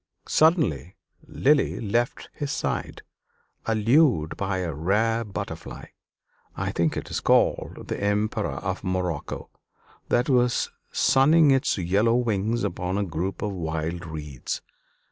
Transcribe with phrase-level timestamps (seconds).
[0.27, 0.95] Suddenly
[1.27, 3.03] Lily left his side,
[3.67, 5.89] allured by a rare butterfly
[6.57, 9.51] I think it is called the Emperor of Morocco
[10.09, 14.63] that was sunning its yellow wings upon a group of wild reeds.